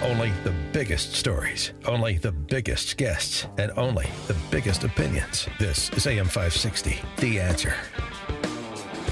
Only 0.00 0.30
the 0.44 0.54
biggest 0.72 1.14
stories, 1.14 1.72
only 1.84 2.18
the 2.18 2.30
biggest 2.30 2.96
guests, 2.96 3.48
and 3.58 3.72
only 3.76 4.06
the 4.28 4.36
biggest 4.48 4.84
opinions. 4.84 5.48
This 5.58 5.90
is 5.90 6.06
AM 6.06 6.26
560, 6.26 7.00
The 7.16 7.40
Answer. 7.40 7.74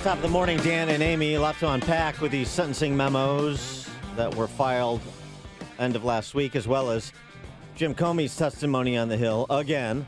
Top 0.04 0.18
of 0.18 0.22
the 0.22 0.28
morning, 0.28 0.58
Dan 0.58 0.88
and 0.88 1.02
Amy. 1.02 1.34
A 1.34 1.40
lot 1.40 1.58
to 1.58 1.72
unpack 1.72 2.20
with 2.20 2.30
these 2.30 2.48
sentencing 2.48 2.96
memos 2.96 3.88
that 4.14 4.32
were 4.36 4.46
filed 4.46 5.00
end 5.80 5.96
of 5.96 6.04
last 6.04 6.36
week, 6.36 6.54
as 6.54 6.68
well 6.68 6.92
as 6.92 7.12
Jim 7.74 7.92
Comey's 7.92 8.36
testimony 8.36 8.96
on 8.96 9.08
the 9.08 9.16
Hill 9.16 9.46
again. 9.50 10.06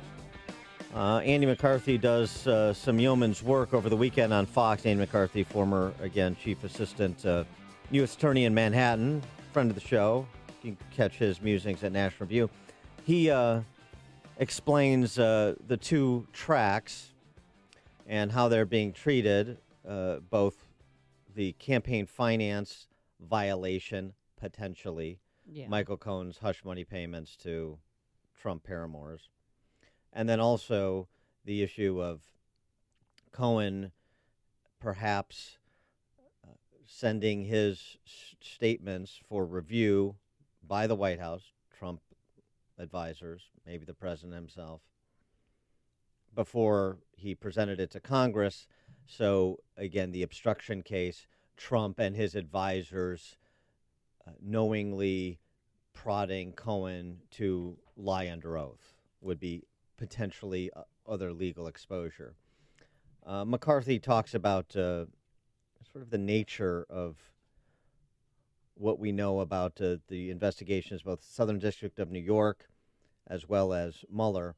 Uh, 0.95 1.19
Andy 1.19 1.47
McCarthy 1.47 1.99
does 1.99 2.47
uh, 2.47 2.73
some 2.73 3.01
yeoman's 3.01 3.43
work 3.43 3.75
over 3.75 3.89
the 3.89 3.97
weekend 3.97 4.33
on 4.33 4.47
Fox. 4.47 4.87
Andy 4.87 5.01
McCarthy, 5.01 5.43
former, 5.43 5.93
again, 6.01 6.37
chief 6.41 6.63
assistant 6.63 7.27
uh, 7.27 7.43
U.S. 7.91 8.15
attorney 8.15 8.45
in 8.45 8.55
Manhattan, 8.55 9.23
friend 9.53 9.71
of 9.71 9.75
the 9.75 9.81
show. 9.81 10.25
You 10.63 10.77
can 10.77 10.79
catch 10.91 11.15
his 11.15 11.41
musings 11.41 11.85
at 11.85 11.93
National 11.93 12.27
Review. 12.27 12.51
He 13.05 13.31
uh, 13.31 13.61
explains 14.39 15.19
uh, 15.19 15.55
the 15.67 15.77
two 15.77 16.27
tracks 16.33 17.13
and 18.07 18.33
how 18.33 18.49
they're 18.49 18.67
being 18.67 18.93
treated, 18.93 19.59
uh, 19.87 20.17
both 20.31 20.57
the 21.35 21.53
campaign 21.53 22.07
finance 22.07 22.89
violation, 23.21 24.15
potentially, 24.41 25.21
Yeah. 25.51 25.69
Michael 25.69 25.97
Cohen's 25.97 26.39
hush 26.39 26.65
money 26.65 26.85
payments 26.85 27.37
to 27.37 27.79
Trump 28.41 28.65
paramours, 28.65 29.29
and 30.13 30.29
then 30.29 30.41
also 30.41 31.09
the 31.45 31.63
issue 31.63 32.03
of 32.03 32.21
Cohen 33.33 33.93
perhaps 34.81 35.59
uh, 36.45 36.53
sending 36.87 37.45
his 37.45 37.97
s- 38.07 38.35
statements 38.41 39.21
for 39.29 39.45
review 39.45 40.17
by 40.69 40.87
the 40.87 40.95
White 40.95 41.19
House, 41.19 41.53
Trump 41.77 42.01
advisors, 42.79 43.43
maybe 43.67 43.85
the 43.85 43.95
president 43.95 44.35
himself, 44.35 44.83
before 46.35 46.99
he 47.17 47.35
presented 47.35 47.81
it 47.81 47.91
to 47.91 48.01
Congress. 48.01 48.69
So, 49.07 49.59
again, 49.77 50.13
the 50.13 50.23
obstruction 50.23 50.83
case, 50.83 51.27
Trump 51.57 51.99
and 51.99 52.15
his 52.15 52.35
advisors 52.35 53.37
uh, 54.27 54.33
knowingly 54.41 55.41
prodding 55.95 56.53
Cohen 56.53 57.19
to 57.33 57.77
lie 57.97 58.31
under 58.31 58.57
oath 58.57 58.95
would 59.21 59.41
be 59.41 59.65
potentially 59.97 60.71
uh, 60.77 60.83
other 61.09 61.33
legal 61.33 61.67
exposure. 61.67 62.37
Uh, 63.27 63.45
McCarthy 63.45 63.99
talks 63.99 64.35
about 64.35 64.77
uh, 64.77 65.07
sort 65.91 66.03
of 66.03 66.11
the 66.11 66.19
nature 66.19 66.87
of 66.89 67.17
what 68.79 68.99
we 68.99 69.13
know 69.13 69.41
about 69.41 69.81
uh, 69.81 69.97
the 70.09 70.31
investigations, 70.31 71.03
both 71.03 71.23
Southern 71.23 71.59
District 71.59 71.99
of 71.99 72.11
New 72.11 72.21
York 72.21 72.69
as 73.29 73.49
well 73.49 73.73
as 73.73 74.05
Mueller. 74.11 74.55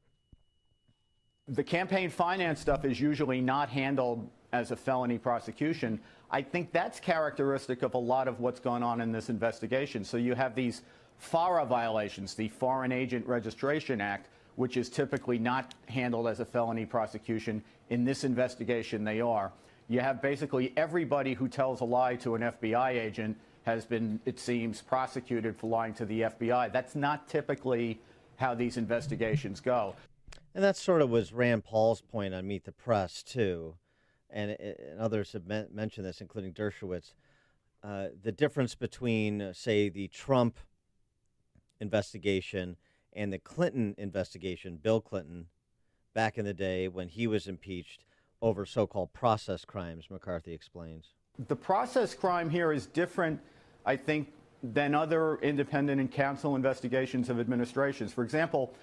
The 1.47 1.63
campaign 1.63 2.09
finance 2.09 2.59
stuff 2.59 2.85
is 2.85 2.99
usually 2.99 3.41
not 3.41 3.69
handled 3.69 4.29
as 4.53 4.71
a 4.71 4.75
felony 4.75 5.17
prosecution. 5.17 5.99
I 6.29 6.41
think 6.41 6.71
that's 6.71 6.99
characteristic 6.99 7.81
of 7.81 7.93
a 7.93 7.97
lot 7.97 8.27
of 8.27 8.39
what's 8.39 8.59
going 8.59 8.83
on 8.83 9.01
in 9.01 9.11
this 9.11 9.29
investigation. 9.29 10.03
So 10.05 10.17
you 10.17 10.33
have 10.35 10.55
these 10.55 10.83
FARA 11.17 11.65
violations, 11.65 12.33
the 12.33 12.47
Foreign 12.47 12.91
Agent 12.91 13.25
Registration 13.27 13.99
Act, 13.99 14.29
which 14.55 14.77
is 14.77 14.89
typically 14.89 15.39
not 15.39 15.73
handled 15.87 16.27
as 16.27 16.39
a 16.39 16.45
felony 16.45 16.85
prosecution. 16.85 17.61
In 17.89 18.05
this 18.05 18.23
investigation, 18.23 19.03
they 19.03 19.19
are. 19.19 19.51
You 19.89 19.99
have 19.99 20.21
basically 20.21 20.71
everybody 20.77 21.33
who 21.33 21.47
tells 21.47 21.81
a 21.81 21.85
lie 21.85 22.15
to 22.17 22.35
an 22.35 22.41
FBI 22.43 22.91
agent 22.91 23.37
has 23.63 23.85
been, 23.85 24.19
it 24.25 24.39
seems, 24.39 24.81
prosecuted 24.81 25.55
for 25.55 25.67
lying 25.67 25.93
to 25.95 26.05
the 26.05 26.21
FBI. 26.21 26.71
That's 26.71 26.95
not 26.95 27.27
typically 27.27 27.99
how 28.37 28.55
these 28.55 28.77
investigations 28.77 29.59
go. 29.59 29.95
And 30.53 30.63
that 30.63 30.75
sort 30.75 31.01
of 31.01 31.09
was 31.09 31.31
Rand 31.31 31.63
Paul's 31.63 32.01
point 32.01 32.33
on 32.33 32.47
Meet 32.47 32.65
the 32.65 32.71
Press, 32.71 33.23
too. 33.23 33.75
And, 34.29 34.51
and 34.51 34.99
others 34.99 35.33
have 35.33 35.45
men- 35.45 35.67
mentioned 35.71 36.05
this, 36.05 36.21
including 36.21 36.53
Dershowitz. 36.53 37.13
Uh, 37.83 38.07
the 38.21 38.31
difference 38.31 38.75
between, 38.75 39.41
uh, 39.41 39.53
say, 39.53 39.89
the 39.89 40.07
Trump 40.07 40.57
investigation 41.79 42.77
and 43.13 43.33
the 43.33 43.39
Clinton 43.39 43.95
investigation, 43.97 44.77
Bill 44.77 45.01
Clinton, 45.01 45.47
back 46.13 46.37
in 46.37 46.45
the 46.45 46.53
day 46.53 46.87
when 46.87 47.09
he 47.09 47.27
was 47.27 47.47
impeached 47.47 48.05
over 48.41 48.65
so 48.65 48.87
called 48.87 49.13
process 49.13 49.65
crimes, 49.65 50.09
McCarthy 50.09 50.53
explains. 50.53 51.13
The 51.47 51.55
process 51.55 52.13
crime 52.13 52.49
here 52.49 52.71
is 52.71 52.85
different, 52.85 53.39
I 53.85 53.95
think, 53.95 54.31
than 54.63 54.93
other 54.93 55.37
independent 55.37 55.99
and 55.99 56.11
counsel 56.11 56.55
investigations 56.55 57.29
of 57.29 57.39
administrations. 57.39 58.13
For 58.13 58.23
example, 58.23 58.73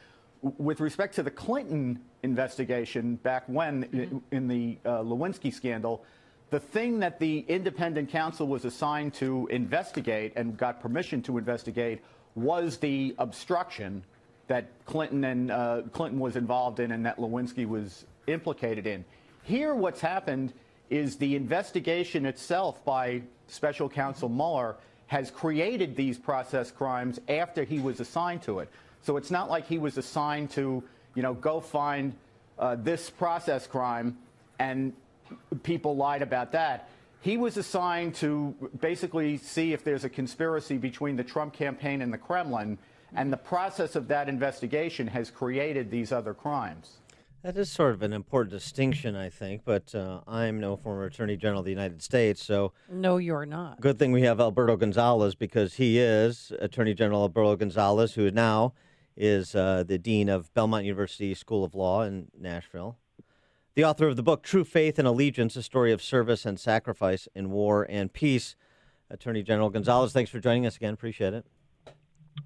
with 0.42 0.80
respect 0.80 1.14
to 1.16 1.22
the 1.22 1.30
Clinton 1.30 2.00
investigation 2.22 3.16
back 3.16 3.44
when 3.46 3.84
i- 3.94 4.34
in 4.34 4.48
the 4.48 4.78
uh, 4.84 5.02
Lewinsky 5.02 5.52
scandal, 5.52 6.04
the 6.50 6.58
thing 6.58 6.98
that 7.00 7.18
the 7.20 7.40
independent 7.48 8.08
counsel 8.08 8.46
was 8.48 8.64
assigned 8.64 9.14
to 9.14 9.46
investigate 9.52 10.32
and 10.34 10.56
got 10.56 10.80
permission 10.80 11.22
to 11.22 11.38
investigate 11.38 12.00
was 12.34 12.78
the 12.78 13.14
obstruction 13.18 14.02
that 14.48 14.66
Clinton 14.86 15.24
and 15.24 15.50
uh, 15.50 15.82
Clinton 15.92 16.18
was 16.18 16.34
involved 16.34 16.80
in 16.80 16.90
and 16.92 17.04
that 17.04 17.18
Lewinsky 17.18 17.66
was 17.68 18.06
implicated 18.26 18.86
in. 18.86 19.04
Here, 19.42 19.74
what's 19.74 20.00
happened 20.00 20.54
is 20.90 21.16
the 21.16 21.36
investigation 21.36 22.26
itself 22.26 22.84
by 22.84 23.22
special 23.46 23.88
counsel 23.88 24.28
Mueller 24.28 24.76
has 25.06 25.30
created 25.30 25.96
these 25.96 26.18
process 26.18 26.70
crimes 26.70 27.18
after 27.28 27.64
he 27.64 27.78
was 27.78 28.00
assigned 28.00 28.42
to 28.42 28.58
it. 28.58 28.68
So 29.02 29.16
it's 29.16 29.30
not 29.30 29.48
like 29.50 29.66
he 29.66 29.78
was 29.78 29.96
assigned 29.96 30.50
to, 30.50 30.82
you 31.14 31.22
know, 31.22 31.34
go 31.34 31.60
find 31.60 32.14
uh, 32.58 32.76
this 32.76 33.08
process 33.08 33.66
crime 33.66 34.18
and 34.58 34.92
people 35.62 35.96
lied 35.96 36.22
about 36.22 36.52
that. 36.52 36.88
He 37.20 37.36
was 37.36 37.56
assigned 37.56 38.14
to 38.16 38.54
basically 38.80 39.38
see 39.38 39.72
if 39.72 39.82
there's 39.82 40.04
a 40.04 40.08
conspiracy 40.08 40.76
between 40.76 41.16
the 41.16 41.24
Trump 41.24 41.52
campaign 41.52 42.02
and 42.02 42.12
the 42.12 42.18
Kremlin, 42.18 42.78
and 43.14 43.32
the 43.32 43.38
process 43.38 43.96
of 43.96 44.08
that 44.08 44.28
investigation 44.28 45.06
has 45.08 45.30
created 45.30 45.90
these 45.90 46.12
other 46.12 46.34
crimes. 46.34 46.98
That 47.42 47.56
is 47.56 47.70
sort 47.70 47.94
of 47.94 48.02
an 48.02 48.12
important 48.12 48.50
distinction, 48.50 49.14
I 49.14 49.30
think, 49.30 49.62
but 49.64 49.94
uh, 49.94 50.20
I'm 50.26 50.58
no 50.58 50.76
former 50.76 51.04
Attorney 51.04 51.36
General 51.36 51.60
of 51.60 51.64
the 51.64 51.70
United 51.70 52.02
States, 52.02 52.42
so 52.42 52.72
No, 52.90 53.18
you're 53.18 53.46
not. 53.46 53.80
Good 53.80 53.96
thing 53.96 54.10
we 54.10 54.22
have 54.22 54.40
Alberto 54.40 54.76
Gonzales 54.76 55.36
because 55.36 55.74
he 55.74 56.00
is 56.00 56.52
Attorney 56.58 56.94
General 56.94 57.22
Alberto 57.22 57.54
Gonzales, 57.54 58.14
who 58.14 58.28
now 58.32 58.72
is 59.16 59.54
uh, 59.54 59.84
the 59.86 59.98
Dean 59.98 60.28
of 60.28 60.52
Belmont 60.52 60.84
University 60.84 61.32
School 61.32 61.62
of 61.62 61.76
Law 61.76 62.02
in 62.02 62.26
Nashville. 62.36 62.98
The 63.76 63.84
author 63.84 64.08
of 64.08 64.16
the 64.16 64.22
book 64.24 64.42
True 64.42 64.64
Faith 64.64 64.98
and 64.98 65.06
Allegiance, 65.06 65.54
a 65.54 65.62
story 65.62 65.92
of 65.92 66.02
service 66.02 66.44
and 66.44 66.58
sacrifice 66.58 67.28
in 67.36 67.50
war 67.50 67.86
and 67.88 68.12
peace. 68.12 68.56
Attorney 69.10 69.44
General 69.44 69.70
Gonzales, 69.70 70.12
thanks 70.12 70.30
for 70.30 70.40
joining 70.40 70.66
us 70.66 70.74
again. 70.76 70.92
Appreciate 70.92 71.34
it. 71.34 71.46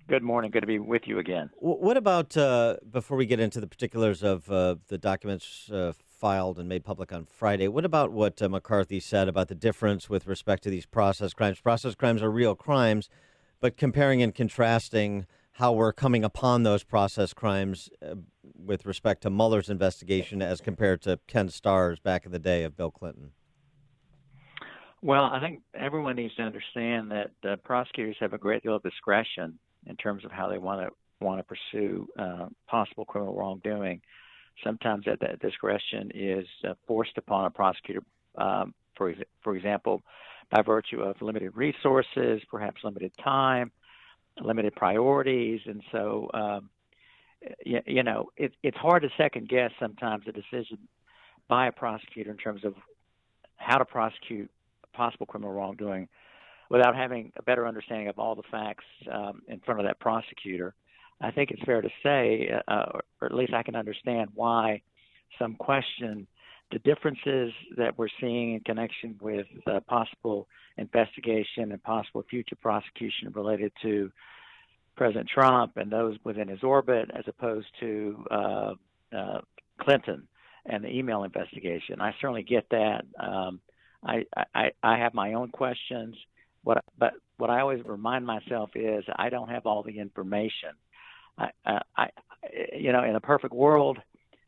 Good 0.08 0.22
morning. 0.22 0.50
Good 0.50 0.60
to 0.60 0.66
be 0.66 0.78
with 0.78 1.02
you 1.06 1.18
again. 1.18 1.50
What 1.56 1.96
about, 1.96 2.36
uh, 2.36 2.76
before 2.90 3.16
we 3.16 3.26
get 3.26 3.40
into 3.40 3.60
the 3.60 3.66
particulars 3.66 4.22
of 4.22 4.50
uh, 4.50 4.76
the 4.88 4.98
documents 4.98 5.70
uh, 5.70 5.92
filed 6.08 6.58
and 6.58 6.68
made 6.68 6.84
public 6.84 7.12
on 7.12 7.24
Friday, 7.24 7.68
what 7.68 7.84
about 7.84 8.12
what 8.12 8.40
uh, 8.42 8.48
McCarthy 8.48 9.00
said 9.00 9.28
about 9.28 9.48
the 9.48 9.54
difference 9.54 10.10
with 10.10 10.26
respect 10.26 10.62
to 10.64 10.70
these 10.70 10.86
process 10.86 11.32
crimes? 11.32 11.60
Process 11.60 11.94
crimes 11.94 12.22
are 12.22 12.30
real 12.30 12.54
crimes, 12.54 13.08
but 13.60 13.76
comparing 13.76 14.22
and 14.22 14.34
contrasting 14.34 15.26
how 15.56 15.72
we're 15.72 15.92
coming 15.92 16.24
upon 16.24 16.62
those 16.62 16.82
process 16.82 17.34
crimes 17.34 17.90
uh, 18.06 18.14
with 18.54 18.86
respect 18.86 19.22
to 19.22 19.30
Mueller's 19.30 19.68
investigation 19.68 20.40
as 20.40 20.60
compared 20.60 21.02
to 21.02 21.18
Ken 21.26 21.48
Starr's 21.48 21.98
back 21.98 22.24
in 22.24 22.32
the 22.32 22.38
day 22.38 22.64
of 22.64 22.76
Bill 22.76 22.90
Clinton. 22.90 23.32
Well, 25.02 25.24
I 25.24 25.40
think 25.40 25.62
everyone 25.74 26.16
needs 26.16 26.34
to 26.36 26.42
understand 26.42 27.10
that 27.10 27.30
uh, 27.44 27.56
prosecutors 27.56 28.16
have 28.20 28.32
a 28.32 28.38
great 28.38 28.62
deal 28.62 28.76
of 28.76 28.82
discretion 28.82 29.58
in 29.86 29.96
terms 29.96 30.24
of 30.24 30.30
how 30.30 30.48
they 30.48 30.58
want 30.58 30.80
to 30.80 30.92
want 31.24 31.38
to 31.38 31.44
pursue 31.44 32.08
uh, 32.18 32.46
possible 32.66 33.04
criminal 33.04 33.34
wrongdoing. 33.34 34.00
Sometimes 34.64 35.04
that, 35.06 35.20
that 35.20 35.40
discretion 35.40 36.10
is 36.14 36.46
uh, 36.68 36.74
forced 36.86 37.16
upon 37.16 37.46
a 37.46 37.50
prosecutor, 37.50 38.02
um, 38.36 38.74
for 38.96 39.14
for 39.42 39.56
example, 39.56 40.02
by 40.50 40.62
virtue 40.62 41.00
of 41.00 41.20
limited 41.22 41.56
resources, 41.56 42.42
perhaps 42.50 42.82
limited 42.84 43.12
time, 43.22 43.70
limited 44.40 44.74
priorities, 44.74 45.60
and 45.66 45.82
so 45.90 46.28
um, 46.34 46.70
you, 47.64 47.80
you 47.86 48.02
know 48.02 48.30
it, 48.36 48.52
it's 48.62 48.76
hard 48.76 49.02
to 49.02 49.08
second 49.16 49.48
guess 49.48 49.70
sometimes 49.80 50.24
a 50.26 50.32
decision 50.32 50.78
by 51.48 51.66
a 51.68 51.72
prosecutor 51.72 52.30
in 52.30 52.36
terms 52.36 52.64
of 52.64 52.74
how 53.56 53.78
to 53.78 53.84
prosecute 53.84 54.50
possible 54.92 55.26
criminal 55.26 55.52
wrongdoing 55.52 56.08
without 56.72 56.96
having 56.96 57.30
a 57.36 57.42
better 57.42 57.66
understanding 57.66 58.08
of 58.08 58.18
all 58.18 58.34
the 58.34 58.42
facts 58.50 58.84
um, 59.12 59.42
in 59.46 59.60
front 59.60 59.78
of 59.78 59.84
that 59.84 60.00
prosecutor. 60.00 60.74
I 61.20 61.30
think 61.30 61.50
it's 61.50 61.62
fair 61.64 61.82
to 61.82 61.90
say, 62.02 62.50
uh, 62.66 62.86
or, 63.20 63.26
at 63.26 63.34
least 63.34 63.52
I 63.52 63.62
can 63.62 63.76
understand 63.76 64.30
why 64.34 64.80
some 65.38 65.54
question 65.54 66.26
the 66.72 66.78
differences 66.78 67.52
that 67.76 67.98
we're 67.98 68.08
seeing 68.18 68.54
in 68.54 68.60
connection 68.60 69.18
with 69.20 69.46
uh, 69.66 69.80
possible 69.80 70.48
investigation 70.78 71.70
and 71.72 71.82
possible 71.82 72.24
future 72.30 72.56
prosecution 72.56 73.30
related 73.34 73.70
to 73.82 74.10
President 74.96 75.28
Trump 75.28 75.76
and 75.76 75.92
those 75.92 76.16
within 76.24 76.48
his 76.48 76.62
orbit, 76.62 77.10
as 77.14 77.24
opposed 77.26 77.66
to 77.80 78.24
uh, 78.30 78.72
uh, 79.14 79.40
Clinton 79.78 80.26
and 80.64 80.82
the 80.82 80.88
email 80.88 81.24
investigation. 81.24 82.00
I 82.00 82.14
certainly 82.18 82.42
get 82.42 82.66
that. 82.70 83.02
Um, 83.20 83.60
I, 84.02 84.24
I 84.54 84.70
I 84.82 84.96
have 84.96 85.12
my 85.12 85.34
own 85.34 85.50
questions. 85.50 86.16
What 86.64 86.84
but 86.98 87.14
what 87.38 87.50
I 87.50 87.60
always 87.60 87.84
remind 87.84 88.26
myself 88.26 88.70
is 88.74 89.04
I 89.16 89.28
don't 89.30 89.48
have 89.48 89.66
all 89.66 89.82
the 89.82 89.98
information. 89.98 90.70
I, 91.38 91.50
uh, 91.66 91.80
I 91.96 92.08
you 92.76 92.92
know, 92.92 93.04
in 93.04 93.16
a 93.16 93.20
perfect 93.20 93.54
world, 93.54 93.98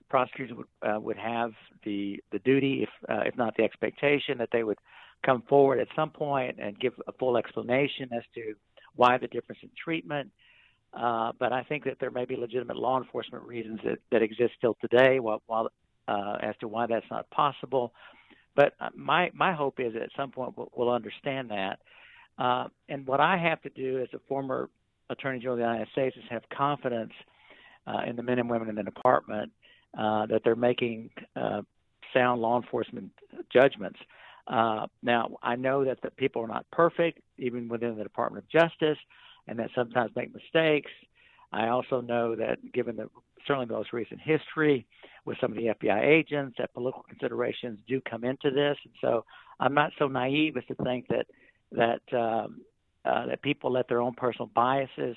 prosecutors 0.08 0.56
would 0.56 0.66
uh, 0.88 1.00
would 1.00 1.16
have 1.16 1.52
the 1.84 2.22
the 2.32 2.38
duty, 2.40 2.82
if 2.84 2.90
uh, 3.08 3.22
if 3.26 3.36
not 3.36 3.56
the 3.56 3.64
expectation, 3.64 4.38
that 4.38 4.50
they 4.52 4.62
would 4.62 4.78
come 5.24 5.42
forward 5.48 5.80
at 5.80 5.88
some 5.96 6.10
point 6.10 6.58
and 6.60 6.78
give 6.78 6.92
a 7.06 7.12
full 7.12 7.36
explanation 7.36 8.08
as 8.12 8.22
to 8.34 8.54
why 8.94 9.16
the 9.18 9.26
difference 9.28 9.60
in 9.62 9.70
treatment. 9.82 10.30
Uh, 10.92 11.32
but 11.40 11.52
I 11.52 11.62
think 11.64 11.84
that 11.84 11.96
there 11.98 12.10
may 12.10 12.24
be 12.24 12.36
legitimate 12.36 12.76
law 12.76 12.98
enforcement 12.98 13.44
reasons 13.44 13.80
that, 13.84 13.98
that 14.12 14.22
exist 14.22 14.52
still 14.56 14.76
today, 14.80 15.18
while, 15.18 15.42
while 15.46 15.68
uh, 16.06 16.36
as 16.40 16.54
to 16.60 16.68
why 16.68 16.86
that's 16.86 17.06
not 17.10 17.28
possible. 17.30 17.92
But 18.54 18.74
uh, 18.80 18.90
my 18.94 19.30
my 19.34 19.52
hope 19.52 19.80
is 19.80 19.94
that 19.94 20.02
at 20.02 20.10
some 20.16 20.30
point 20.30 20.56
we'll, 20.56 20.70
we'll 20.76 20.92
understand 20.92 21.50
that. 21.50 21.80
Uh, 22.38 22.68
and 22.88 23.06
what 23.06 23.20
I 23.20 23.36
have 23.36 23.62
to 23.62 23.70
do 23.70 24.00
as 24.00 24.08
a 24.14 24.18
former 24.28 24.68
Attorney 25.10 25.38
General 25.38 25.54
of 25.54 25.58
the 25.58 25.64
United 25.64 25.88
States 25.92 26.16
is 26.16 26.24
have 26.30 26.42
confidence 26.56 27.12
uh, 27.86 28.02
in 28.06 28.16
the 28.16 28.22
men 28.22 28.38
and 28.38 28.48
women 28.48 28.68
in 28.68 28.74
the 28.74 28.82
department 28.82 29.52
uh, 29.98 30.26
that 30.26 30.42
they're 30.44 30.56
making 30.56 31.10
uh, 31.36 31.62
sound 32.12 32.40
law 32.40 32.60
enforcement 32.60 33.10
judgments. 33.52 33.98
Uh, 34.46 34.86
now, 35.02 35.36
I 35.42 35.56
know 35.56 35.84
that 35.84 36.00
the 36.02 36.10
people 36.10 36.42
are 36.42 36.48
not 36.48 36.66
perfect, 36.70 37.20
even 37.38 37.68
within 37.68 37.96
the 37.96 38.02
Department 38.02 38.44
of 38.44 38.50
Justice, 38.50 38.98
and 39.46 39.58
that 39.58 39.70
sometimes 39.74 40.10
make 40.16 40.34
mistakes. 40.34 40.90
I 41.52 41.68
also 41.68 42.00
know 42.00 42.34
that 42.34 42.58
given 42.72 42.96
the 42.96 43.08
certainly 43.46 43.66
the 43.66 43.74
most 43.74 43.92
recent 43.92 44.20
history 44.20 44.86
with 45.24 45.36
some 45.40 45.52
of 45.52 45.58
the 45.58 45.66
FBI 45.66 46.02
agents, 46.02 46.56
that 46.58 46.72
political 46.74 47.04
considerations 47.08 47.78
do 47.86 48.00
come 48.00 48.24
into 48.24 48.50
this. 48.50 48.76
And 48.84 48.94
so 49.00 49.24
I'm 49.60 49.74
not 49.74 49.92
so 49.98 50.08
naive 50.08 50.56
as 50.56 50.64
to 50.66 50.74
think 50.82 51.08
that 51.08 51.26
that 51.72 52.00
um, 52.12 52.60
uh, 53.04 53.26
that 53.26 53.42
people 53.42 53.72
let 53.72 53.88
their 53.88 54.00
own 54.00 54.14
personal 54.14 54.50
biases 54.54 55.16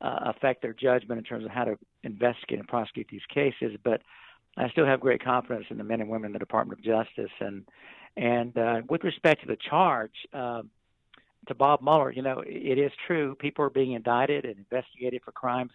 uh, 0.00 0.32
affect 0.34 0.62
their 0.62 0.72
judgment 0.72 1.18
in 1.18 1.24
terms 1.24 1.44
of 1.44 1.50
how 1.50 1.64
to 1.64 1.78
investigate 2.02 2.58
and 2.58 2.68
prosecute 2.68 3.06
these 3.10 3.20
cases. 3.32 3.76
But 3.84 4.02
I 4.56 4.68
still 4.70 4.86
have 4.86 5.00
great 5.00 5.22
confidence 5.22 5.66
in 5.70 5.78
the 5.78 5.84
men 5.84 6.00
and 6.00 6.10
women 6.10 6.26
in 6.26 6.32
the 6.32 6.38
Department 6.38 6.80
of 6.80 6.84
Justice. 6.84 7.32
And 7.40 7.64
and 8.16 8.56
uh, 8.56 8.82
with 8.88 9.04
respect 9.04 9.42
to 9.42 9.46
the 9.46 9.56
charge 9.70 10.12
uh, 10.32 10.62
to 11.46 11.54
Bob 11.54 11.80
Mueller, 11.80 12.10
you 12.10 12.22
know, 12.22 12.42
it 12.44 12.78
is 12.78 12.90
true 13.06 13.36
people 13.36 13.64
are 13.64 13.70
being 13.70 13.92
indicted 13.92 14.44
and 14.44 14.56
investigated 14.56 15.22
for 15.24 15.32
crimes 15.32 15.72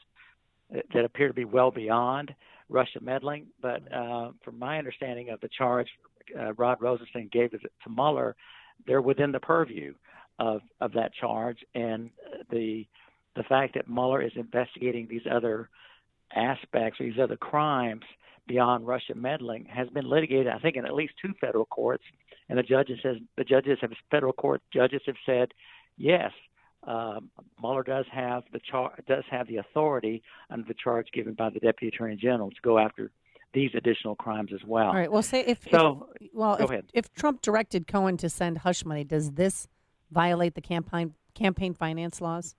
that 0.93 1.05
appear 1.05 1.27
to 1.27 1.33
be 1.33 1.45
well 1.45 1.71
beyond 1.71 2.33
Russia 2.69 2.99
meddling. 3.01 3.47
But 3.61 3.81
uh, 3.93 4.31
from 4.43 4.59
my 4.59 4.77
understanding 4.77 5.29
of 5.29 5.39
the 5.41 5.49
charge 5.49 5.87
uh, 6.37 6.53
Rod 6.53 6.81
Rosenstein 6.81 7.29
gave 7.31 7.51
to, 7.51 7.59
to 7.59 7.89
Mueller, 7.89 8.35
they're 8.88 9.01
within 9.01 9.31
the 9.31 9.39
purview 9.39 9.94
of 10.39 10.62
of 10.81 10.94
that 10.94 11.13
charge, 11.13 11.59
and 11.75 12.09
the 12.50 12.85
the 13.35 13.44
fact 13.44 13.74
that 13.75 13.89
Mueller 13.89 14.21
is 14.21 14.31
investigating 14.35 15.07
these 15.07 15.25
other 15.30 15.69
aspects 16.35 17.00
or 17.00 17.06
these 17.06 17.19
other 17.21 17.38
crimes 17.38 18.03
beyond 18.47 18.85
Russia 18.85 19.15
meddling 19.15 19.65
has 19.65 19.88
been 19.89 20.09
litigated, 20.09 20.47
I 20.47 20.59
think, 20.59 20.75
in 20.75 20.85
at 20.85 20.94
least 20.94 21.13
two 21.21 21.33
federal 21.39 21.65
courts. 21.65 22.03
And 22.50 22.57
the 22.57 22.63
judges 22.63 23.00
says 23.01 23.18
the 23.38 23.44
judges 23.44 23.77
have 23.81 23.91
federal 24.12 24.33
court 24.33 24.62
judges 24.71 25.01
have 25.06 25.15
said, 25.25 25.53
yes, 25.97 26.31
um, 26.86 27.29
Mueller 27.62 27.83
does 27.83 28.06
have 28.12 28.44
the 28.51 28.59
char- 28.59 28.94
does 29.07 29.24
have 29.29 29.47
the 29.47 29.57
authority 29.57 30.21
under 30.50 30.68
the 30.68 30.74
charge 30.74 31.07
given 31.13 31.33
by 31.33 31.50
the 31.50 31.59
deputy 31.59 31.88
attorney 31.95 32.18
general 32.18 32.50
to 32.50 32.62
go 32.62 32.77
after 32.77 33.12
these 33.53 33.71
additional 33.75 34.15
crimes 34.15 34.51
as 34.53 34.61
well. 34.65 34.88
All 34.88 34.94
right. 34.94 35.11
Well, 35.11 35.21
say 35.21 35.41
if 35.41 35.59
so. 35.69 36.09
If, 36.19 36.29
well, 36.33 36.57
go 36.57 36.63
if, 36.65 36.69
ahead. 36.69 36.85
if 36.94 37.13
Trump 37.13 37.41
directed 37.41 37.88
Cohen 37.88 38.17
to 38.17 38.29
send 38.29 38.59
hush 38.59 38.83
money, 38.83 39.03
does 39.03 39.31
this 39.31 39.67
violate 40.11 40.55
the 40.55 40.61
campaign 40.61 41.13
campaign 41.33 41.73
finance 41.73 42.21
laws? 42.21 42.55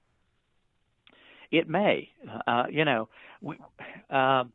It 1.50 1.69
may. 1.69 2.11
Uh, 2.46 2.64
you 2.70 2.85
know, 2.85 3.08
we 3.41 3.56
um, 4.11 4.52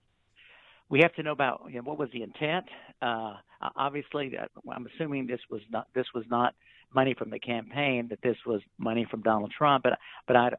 we 0.89 0.99
have 1.01 1.13
to 1.15 1.23
know 1.23 1.31
about 1.31 1.63
you 1.69 1.75
know, 1.75 1.83
what 1.83 1.99
was 1.99 2.09
the 2.11 2.23
intent. 2.23 2.65
Uh, 3.01 3.35
obviously, 3.75 4.37
uh, 4.37 4.47
I'm 4.69 4.87
assuming 4.95 5.27
this 5.27 5.41
was 5.49 5.61
not 5.69 5.87
this 5.93 6.07
was 6.13 6.25
not 6.29 6.55
money 6.93 7.13
from 7.17 7.29
the 7.29 7.39
campaign. 7.39 8.07
That 8.09 8.19
this 8.21 8.37
was 8.45 8.61
money 8.77 9.05
from 9.09 9.21
Donald 9.21 9.53
Trump. 9.55 9.83
But 9.83 9.99
but 10.27 10.35
I, 10.35 10.49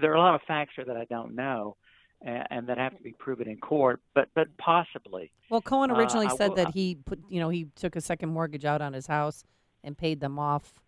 there 0.00 0.12
are 0.12 0.16
a 0.16 0.20
lot 0.20 0.34
of 0.34 0.42
facts 0.46 0.72
here 0.76 0.84
that 0.84 0.96
I 0.96 1.04
don't 1.04 1.34
know. 1.34 1.76
And, 2.26 2.46
and 2.50 2.66
that 2.68 2.78
have 2.78 2.96
to 2.96 3.02
be 3.02 3.12
proven 3.12 3.48
in 3.48 3.58
court, 3.58 4.00
but 4.14 4.28
but 4.34 4.48
possibly. 4.56 5.30
Well, 5.50 5.60
Cohen 5.60 5.90
originally 5.90 6.26
uh, 6.26 6.36
said 6.36 6.48
will, 6.50 6.56
that 6.56 6.72
he 6.72 6.94
put, 6.94 7.20
you 7.28 7.38
know, 7.38 7.50
he 7.50 7.66
took 7.76 7.96
a 7.96 8.00
second 8.00 8.30
mortgage 8.30 8.64
out 8.64 8.80
on 8.80 8.94
his 8.94 9.06
house 9.06 9.44
and 9.82 9.96
paid 9.96 10.20
them 10.20 10.38
off 10.38 10.80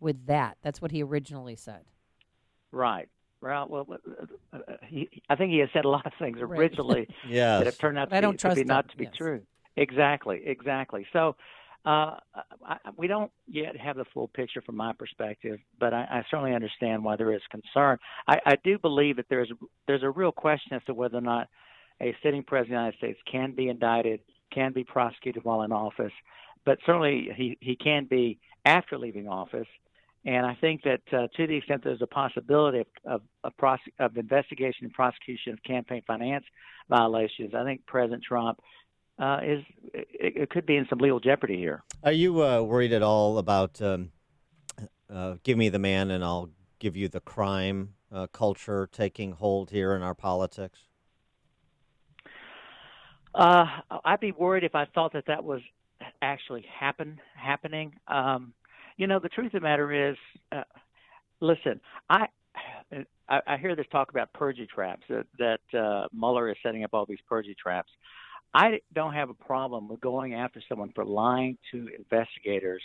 with 0.00 0.26
that. 0.26 0.58
That's 0.62 0.82
what 0.82 0.90
he 0.90 1.02
originally 1.02 1.54
said. 1.54 1.84
Right. 2.72 3.08
Well, 3.40 3.66
well, 3.68 3.86
uh, 4.52 4.58
he, 4.86 5.08
I 5.28 5.34
think 5.34 5.52
he 5.52 5.58
has 5.58 5.68
said 5.72 5.84
a 5.84 5.88
lot 5.88 6.06
of 6.06 6.12
things 6.18 6.38
originally 6.40 7.08
yes. 7.28 7.58
that 7.60 7.66
have 7.66 7.78
turned 7.78 7.98
out 7.98 8.10
to, 8.10 8.16
I 8.16 8.20
be, 8.20 8.22
don't 8.22 8.38
trust 8.38 8.56
to 8.56 8.64
be 8.64 8.68
not 8.68 8.88
to 8.90 8.96
be 8.96 9.04
yes. 9.04 9.14
true. 9.16 9.42
Exactly, 9.76 10.42
exactly. 10.44 11.06
So 11.12 11.34
uh, 11.84 12.16
I, 12.64 12.76
we 12.96 13.08
don't 13.08 13.30
yet 13.48 13.76
have 13.76 13.96
the 13.96 14.04
full 14.14 14.28
picture 14.28 14.62
from 14.62 14.76
my 14.76 14.92
perspective, 14.92 15.58
but 15.80 15.92
I, 15.92 16.02
I 16.02 16.24
certainly 16.30 16.54
understand 16.54 17.02
why 17.02 17.16
there 17.16 17.32
is 17.32 17.42
concern. 17.50 17.98
I, 18.28 18.38
I 18.46 18.56
do 18.62 18.78
believe 18.78 19.16
that 19.16 19.26
there's 19.28 19.50
there's 19.86 20.04
a 20.04 20.10
real 20.10 20.32
question 20.32 20.74
as 20.74 20.82
to 20.84 20.94
whether 20.94 21.18
or 21.18 21.22
not 21.22 21.48
a 22.00 22.14
sitting 22.22 22.42
president 22.42 22.76
of 22.76 22.78
the 22.78 22.84
United 22.84 22.98
States 22.98 23.18
can 23.30 23.54
be 23.54 23.68
indicted, 23.68 24.20
can 24.52 24.72
be 24.72 24.84
prosecuted 24.84 25.44
while 25.44 25.62
in 25.62 25.72
office, 25.72 26.12
but 26.64 26.78
certainly 26.86 27.28
he, 27.36 27.58
he 27.60 27.76
can 27.76 28.06
be 28.06 28.38
after 28.64 28.98
leaving 28.98 29.28
office. 29.28 29.66
And 30.24 30.46
I 30.46 30.54
think 30.60 30.82
that 30.84 31.00
uh, 31.12 31.26
to 31.36 31.46
the 31.48 31.56
extent 31.56 31.82
there's 31.82 32.00
a 32.00 32.06
possibility 32.06 32.78
of, 33.04 33.22
of, 33.42 33.52
of, 33.62 33.78
of 33.98 34.16
investigation 34.16 34.84
and 34.84 34.92
prosecution 34.92 35.52
of 35.52 35.62
campaign 35.64 36.02
finance 36.06 36.44
violations, 36.88 37.54
I 37.56 37.64
think 37.64 37.84
President 37.86 38.22
Trump 38.22 38.60
uh, 39.22 39.38
is 39.44 39.64
it, 39.94 40.08
it, 40.36 40.50
could 40.50 40.66
be 40.66 40.76
in 40.76 40.86
some 40.90 40.98
legal 40.98 41.20
jeopardy 41.20 41.56
here. 41.56 41.84
Are 42.02 42.12
you 42.12 42.42
uh, 42.42 42.60
worried 42.60 42.92
at 42.92 43.02
all 43.02 43.38
about 43.38 43.80
um, 43.80 44.10
uh, 45.08 45.36
give 45.44 45.56
me 45.56 45.68
the 45.68 45.78
man 45.78 46.10
and 46.10 46.24
I'll 46.24 46.50
give 46.80 46.96
you 46.96 47.08
the 47.08 47.20
crime 47.20 47.94
uh, 48.12 48.26
culture 48.32 48.88
taking 48.90 49.30
hold 49.30 49.70
here 49.70 49.94
in 49.94 50.02
our 50.02 50.14
politics? 50.14 50.80
Uh, 53.32 53.64
I'd 54.04 54.18
be 54.20 54.32
worried 54.32 54.64
if 54.64 54.74
I 54.74 54.86
thought 54.86 55.12
that 55.12 55.26
that 55.28 55.44
was 55.44 55.60
actually 56.20 56.66
happen 56.80 57.20
happening. 57.36 57.94
Um, 58.08 58.52
you 58.96 59.06
know, 59.06 59.20
the 59.20 59.28
truth 59.28 59.46
of 59.46 59.52
the 59.52 59.60
matter 59.60 60.10
is, 60.10 60.16
uh, 60.50 60.64
listen, 61.40 61.80
I, 62.10 62.26
I 63.28 63.40
I 63.46 63.56
hear 63.56 63.74
this 63.74 63.86
talk 63.90 64.10
about 64.10 64.32
perjury 64.34 64.66
traps 64.66 65.04
that 65.08 65.26
that 65.38 65.78
uh, 65.78 66.08
Mueller 66.12 66.50
is 66.50 66.56
setting 66.62 66.84
up 66.84 66.90
all 66.92 67.06
these 67.06 67.22
perjury 67.26 67.56
traps. 67.58 67.90
I 68.54 68.80
don't 68.94 69.14
have 69.14 69.30
a 69.30 69.34
problem 69.34 69.88
with 69.88 70.00
going 70.00 70.34
after 70.34 70.62
someone 70.68 70.92
for 70.94 71.04
lying 71.04 71.56
to 71.72 71.88
investigators 71.98 72.82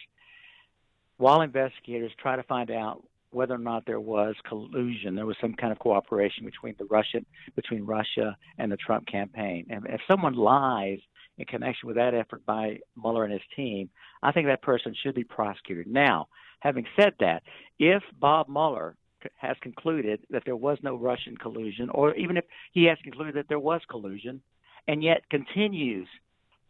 while 1.17 1.41
investigators 1.41 2.11
try 2.21 2.35
to 2.35 2.43
find 2.43 2.71
out 2.71 3.03
whether 3.31 3.53
or 3.53 3.59
not 3.59 3.85
there 3.85 3.99
was 3.99 4.35
collusion, 4.47 5.15
there 5.15 5.25
was 5.25 5.35
some 5.41 5.53
kind 5.53 5.71
of 5.71 5.79
cooperation 5.79 6.45
between 6.45 6.75
the 6.77 6.85
Russian 6.85 7.25
between 7.55 7.83
Russia 7.83 8.37
and 8.57 8.71
the 8.71 8.77
Trump 8.77 9.05
campaign. 9.07 9.65
And 9.69 9.85
if 9.89 9.99
someone 10.07 10.33
lies 10.33 10.99
in 11.37 11.45
connection 11.45 11.87
with 11.87 11.97
that 11.97 12.13
effort 12.13 12.45
by 12.45 12.79
Mueller 12.95 13.25
and 13.25 13.33
his 13.33 13.41
team, 13.55 13.89
I 14.23 14.31
think 14.31 14.47
that 14.47 14.61
person 14.61 14.95
should 15.03 15.13
be 15.13 15.23
prosecuted. 15.23 15.87
Now, 15.87 16.27
having 16.61 16.85
said 16.99 17.13
that, 17.19 17.43
if 17.77 18.01
Bob 18.19 18.47
Mueller 18.47 18.95
has 19.35 19.57
concluded 19.61 20.21
that 20.29 20.43
there 20.45 20.55
was 20.55 20.77
no 20.81 20.95
Russian 20.95 21.35
collusion, 21.35 21.89
or 21.89 22.15
even 22.15 22.37
if 22.37 22.45
he 22.71 22.85
has 22.85 22.97
concluded 23.03 23.35
that 23.35 23.49
there 23.49 23.59
was 23.59 23.81
collusion, 23.89 24.41
and 24.87 25.03
yet 25.03 25.29
continues 25.29 26.07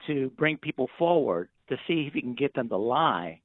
to 0.08 0.32
bring 0.38 0.58
people 0.58 0.90
forward 0.98 1.50
to 1.70 1.78
see 1.88 2.06
if 2.08 2.14
he 2.14 2.22
can 2.22 2.34
get 2.34 2.54
them 2.54 2.70
to 2.70 2.78
lie, 2.78 3.42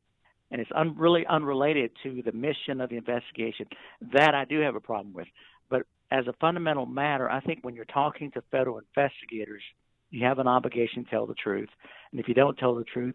and 0.50 0.60
it's 0.60 0.70
un- 0.74 0.96
really 0.96 1.26
unrelated 1.26 1.90
to 2.02 2.22
the 2.22 2.32
mission 2.32 2.80
of 2.80 2.90
the 2.90 2.96
investigation, 2.96 3.66
that 4.12 4.34
I 4.34 4.44
do 4.44 4.60
have 4.60 4.76
a 4.76 4.80
problem 4.80 5.12
with. 5.14 5.26
But 5.68 5.82
as 6.10 6.26
a 6.26 6.32
fundamental 6.34 6.86
matter, 6.86 7.28
I 7.28 7.40
think 7.40 7.60
when 7.62 7.74
you're 7.74 7.84
talking 7.86 8.30
to 8.32 8.42
federal 8.50 8.78
investigators, 8.78 9.62
you 10.10 10.24
have 10.26 10.38
an 10.38 10.46
obligation 10.46 11.04
to 11.04 11.10
tell 11.10 11.26
the 11.26 11.34
truth. 11.34 11.70
And 12.10 12.20
if 12.20 12.28
you 12.28 12.34
don't 12.34 12.56
tell 12.58 12.74
the 12.74 12.84
truth, 12.84 13.14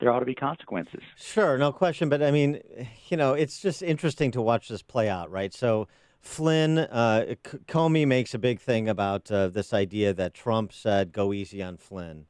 there 0.00 0.12
ought 0.12 0.20
to 0.20 0.26
be 0.26 0.34
consequences. 0.34 1.00
Sure, 1.16 1.58
no 1.58 1.72
question. 1.72 2.08
But 2.08 2.22
I 2.22 2.30
mean, 2.30 2.60
you 3.08 3.16
know, 3.16 3.34
it's 3.34 3.60
just 3.60 3.82
interesting 3.82 4.30
to 4.32 4.40
watch 4.40 4.68
this 4.68 4.82
play 4.82 5.08
out, 5.08 5.30
right? 5.30 5.52
So 5.52 5.88
Flynn, 6.20 6.78
uh, 6.78 7.34
Comey 7.66 8.06
makes 8.06 8.34
a 8.34 8.38
big 8.38 8.60
thing 8.60 8.88
about 8.88 9.30
uh, 9.30 9.48
this 9.48 9.72
idea 9.72 10.12
that 10.12 10.34
Trump 10.34 10.72
said, 10.72 11.12
go 11.12 11.32
easy 11.32 11.62
on 11.62 11.76
Flynn. 11.76 12.26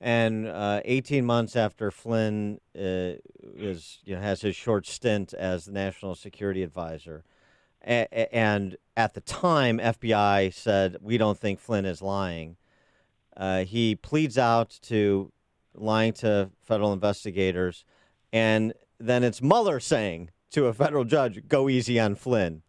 And 0.00 0.46
uh, 0.46 0.80
18 0.84 1.24
months 1.24 1.56
after 1.56 1.90
Flynn 1.90 2.60
uh, 2.76 3.18
is, 3.56 3.98
you 4.04 4.14
know, 4.14 4.20
has 4.20 4.42
his 4.42 4.54
short 4.54 4.86
stint 4.86 5.34
as 5.34 5.64
the 5.64 5.72
national 5.72 6.14
security 6.14 6.62
advisor, 6.62 7.24
A- 7.84 8.34
and 8.34 8.76
at 8.96 9.14
the 9.14 9.20
time, 9.20 9.78
FBI 9.78 10.52
said, 10.52 10.96
we 11.00 11.18
don't 11.18 11.38
think 11.38 11.58
Flynn 11.58 11.84
is 11.84 12.02
lying. 12.02 12.56
Uh, 13.36 13.64
he 13.64 13.94
pleads 13.94 14.36
out 14.36 14.78
to 14.82 15.32
lying 15.74 16.12
to 16.12 16.50
federal 16.60 16.92
investigators. 16.92 17.84
And 18.32 18.72
then 18.98 19.22
it's 19.22 19.40
Mueller 19.40 19.80
saying 19.80 20.30
to 20.50 20.66
a 20.66 20.74
federal 20.74 21.04
judge, 21.04 21.46
go 21.48 21.68
easy 21.68 21.98
on 22.00 22.14
Flynn. 22.14 22.62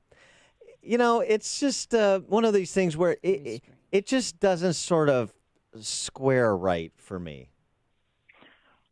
You 0.81 0.98
know, 0.98 1.19
it's 1.19 1.59
just 1.59 1.93
uh, 1.93 2.19
one 2.19 2.45
of 2.45 2.53
these 2.53 2.71
things 2.71 2.95
where 2.95 3.17
it, 3.21 3.27
it, 3.27 3.63
it 3.91 4.05
just 4.05 4.39
doesn't 4.39 4.74
sort 4.74 5.09
of 5.09 5.33
square 5.79 6.55
right 6.55 6.91
for 6.98 7.19
me. 7.19 7.50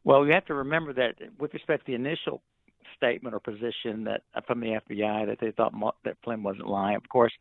Well, 0.03 0.25
you 0.25 0.33
have 0.33 0.45
to 0.45 0.53
remember 0.53 0.93
that 0.93 1.15
with 1.39 1.53
respect 1.53 1.85
to 1.85 1.91
the 1.91 1.95
initial 1.95 2.41
statement 2.95 3.35
or 3.35 3.39
position 3.39 4.05
that 4.05 4.23
uh, 4.35 4.41
from 4.41 4.59
the 4.59 4.79
FBI 4.89 5.27
that 5.27 5.37
they 5.39 5.51
thought 5.51 5.73
that 6.03 6.17
Flynn 6.23 6.43
wasn't 6.43 6.67
lying. 6.67 6.95
Of 6.95 7.07
course, 7.09 7.33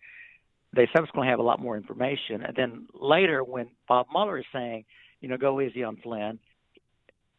they 0.74 0.88
subsequently 0.94 1.28
have 1.28 1.38
a 1.38 1.44
lot 1.44 1.60
more 1.60 1.76
information, 1.76 2.42
and 2.42 2.54
then 2.56 2.86
later 2.92 3.42
when 3.42 3.68
Bob 3.88 4.06
Mueller 4.12 4.38
is 4.38 4.44
saying, 4.52 4.84
you 5.20 5.28
know, 5.28 5.36
go 5.36 5.60
easy 5.60 5.82
on 5.82 5.96
Flynn, 5.96 6.38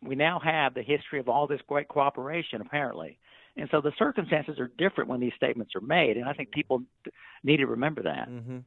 we 0.02 0.16
now 0.16 0.40
have 0.44 0.74
the 0.74 0.82
history 0.82 1.20
of 1.20 1.30
all 1.30 1.48
this 1.48 1.62
great 1.68 1.88
cooperation 1.88 2.62
apparently. 2.62 3.18
And 3.58 3.68
so 3.72 3.82
the 3.82 3.92
circumstances 3.98 4.60
are 4.60 4.72
different 4.78 5.10
when 5.10 5.20
these 5.20 5.34
statements 5.36 5.74
are 5.76 5.82
made, 5.82 6.18
and 6.18 6.30
I 6.30 6.34
think 6.34 6.52
people 6.52 6.84
need 7.44 7.58
to 7.58 7.66
remember 7.66 8.04
that. 8.04 8.30
Mm-hmm. 8.30 8.58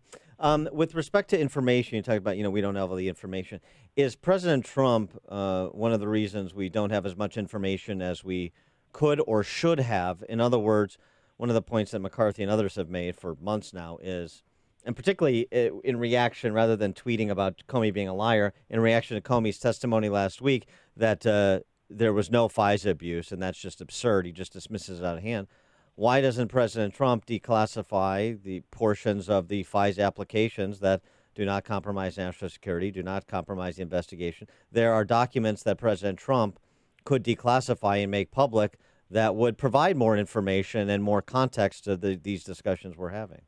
Um, 0.40 0.68
with 0.72 0.94
respect 0.94 1.30
to 1.30 1.38
information, 1.38 1.96
you 1.96 2.02
talked 2.02 2.18
about, 2.18 2.36
you 2.36 2.42
know, 2.42 2.50
we 2.50 2.60
don't 2.60 2.74
have 2.74 2.90
all 2.90 2.96
the 2.96 3.08
information. 3.08 3.60
Is 3.94 4.16
President 4.16 4.64
Trump 4.64 5.16
uh, 5.28 5.66
one 5.66 5.92
of 5.92 6.00
the 6.00 6.08
reasons 6.08 6.54
we 6.54 6.68
don't 6.68 6.90
have 6.90 7.06
as 7.06 7.16
much 7.16 7.36
information 7.36 8.02
as 8.02 8.24
we 8.24 8.52
could 8.92 9.20
or 9.26 9.44
should 9.44 9.80
have? 9.80 10.24
In 10.28 10.40
other 10.40 10.58
words, 10.58 10.98
one 11.36 11.50
of 11.50 11.54
the 11.54 11.62
points 11.62 11.92
that 11.92 12.00
McCarthy 12.00 12.42
and 12.42 12.50
others 12.50 12.74
have 12.76 12.88
made 12.88 13.16
for 13.16 13.36
months 13.40 13.72
now 13.72 13.98
is, 14.02 14.42
and 14.84 14.96
particularly 14.96 15.46
in 15.84 15.98
reaction, 15.98 16.52
rather 16.52 16.74
than 16.74 16.94
tweeting 16.94 17.30
about 17.30 17.62
Comey 17.68 17.92
being 17.92 18.08
a 18.08 18.14
liar, 18.14 18.54
in 18.68 18.80
reaction 18.80 19.20
to 19.20 19.20
Comey's 19.20 19.58
testimony 19.58 20.08
last 20.08 20.40
week 20.40 20.66
that 20.96 21.26
uh, 21.26 21.60
there 21.90 22.12
was 22.12 22.30
no 22.30 22.48
FISA 22.48 22.90
abuse, 22.90 23.32
and 23.32 23.42
that's 23.42 23.58
just 23.58 23.80
absurd. 23.80 24.24
He 24.24 24.32
just 24.32 24.52
dismisses 24.52 25.00
it 25.00 25.04
out 25.04 25.18
of 25.18 25.22
hand. 25.22 25.48
Why 25.96 26.20
doesn't 26.20 26.48
President 26.48 26.94
Trump 26.94 27.26
declassify 27.26 28.40
the 28.42 28.60
portions 28.70 29.28
of 29.28 29.48
the 29.48 29.64
FISA 29.64 30.04
applications 30.04 30.80
that 30.80 31.02
do 31.34 31.44
not 31.44 31.64
compromise 31.64 32.16
national 32.16 32.50
security, 32.50 32.90
do 32.90 33.02
not 33.02 33.26
compromise 33.26 33.76
the 33.76 33.82
investigation? 33.82 34.48
There 34.70 34.92
are 34.92 35.04
documents 35.04 35.62
that 35.64 35.78
President 35.78 36.18
Trump 36.18 36.58
could 37.04 37.24
declassify 37.24 38.02
and 38.02 38.10
make 38.10 38.30
public 38.30 38.78
that 39.10 39.34
would 39.34 39.58
provide 39.58 39.96
more 39.96 40.16
information 40.16 40.88
and 40.88 41.02
more 41.02 41.20
context 41.20 41.84
to 41.84 41.96
the, 41.96 42.14
these 42.14 42.44
discussions 42.44 42.96
we're 42.96 43.10
having. 43.10 43.42